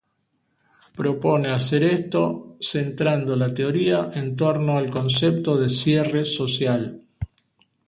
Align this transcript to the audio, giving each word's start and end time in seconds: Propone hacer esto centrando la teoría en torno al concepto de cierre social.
Propone 0.99 1.49
hacer 1.49 1.83
esto 1.83 2.57
centrando 2.59 3.35
la 3.35 3.53
teoría 3.53 4.09
en 4.15 4.35
torno 4.35 4.75
al 4.75 4.89
concepto 4.89 5.55
de 5.57 5.69
cierre 5.69 6.25
social. 6.25 7.03